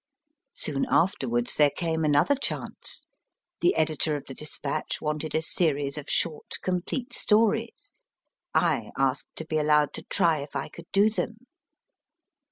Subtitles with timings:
[0.53, 3.05] Soon afterwards there came another chance.
[3.59, 7.93] The editor of the Dispatch wanted a series of short complete stories.
[8.51, 11.45] I asked to be allowed to try if I could do them.